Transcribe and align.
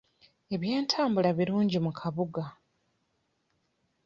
Ebyentambula 0.55 1.29
birungi 1.37 1.77
mu 1.85 1.91
kabuga. 1.99 2.43